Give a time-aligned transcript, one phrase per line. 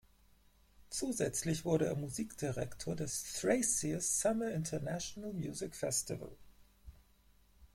[0.89, 6.35] Zusätzlich wurde er Musikdirektor des "Thracia Summer International Music Festival".